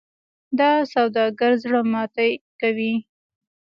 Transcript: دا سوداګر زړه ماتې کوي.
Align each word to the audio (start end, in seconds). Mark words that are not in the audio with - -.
دا 0.59 0.71
سوداګر 0.93 1.51
زړه 1.63 1.79
ماتې 1.91 2.29
کوي. 2.61 2.93